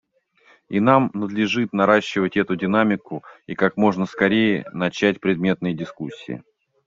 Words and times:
И 0.67 0.79
нам 0.79 1.11
надлежит 1.13 1.73
наращивать 1.73 2.35
эту 2.35 2.55
динамику 2.55 3.23
и 3.45 3.53
как 3.53 3.77
можно 3.77 4.07
скорее 4.07 4.65
начать 4.73 5.19
предметные 5.19 5.75
дискуссии. 5.75 6.41